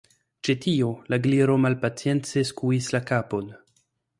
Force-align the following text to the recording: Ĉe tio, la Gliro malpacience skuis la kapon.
Ĉe 0.47 0.53
tio, 0.63 0.87
la 1.13 1.19
Gliro 1.27 1.59
malpacience 1.67 2.45
skuis 2.53 2.89
la 2.97 3.03
kapon. 3.13 3.53